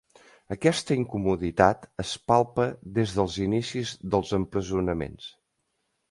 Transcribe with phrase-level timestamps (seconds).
[0.53, 2.65] Aquesta incomoditat es palpa
[2.95, 5.29] des dels inicis dels empresonaments.